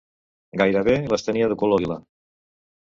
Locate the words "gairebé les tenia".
0.61-1.53